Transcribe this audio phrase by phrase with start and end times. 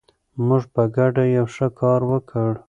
[0.47, 2.51] موږ په ګډه یو ښه کار وکړ.